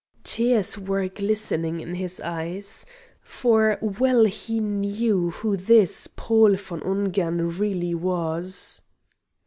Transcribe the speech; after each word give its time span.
Tears 0.23 0.79
were 0.79 1.07
glistening 1.07 1.79
in 1.79 1.93
his 1.93 2.19
eyes. 2.21 2.87
For 3.21 3.77
well 3.81 4.25
he 4.25 4.59
knew 4.59 5.29
who 5.29 5.55
this 5.55 6.07
Paul 6.07 6.55
von 6.55 6.81
Ungern 6.81 7.55
really 7.59 7.93
was. 7.93 8.81